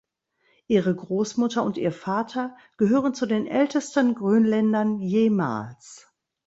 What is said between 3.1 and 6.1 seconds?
zu den ältesten Grönländern jemals.